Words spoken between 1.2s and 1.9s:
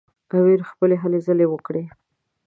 ځلې وکړې.